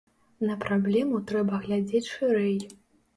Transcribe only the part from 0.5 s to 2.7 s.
праблему трэба глядзець шырэй.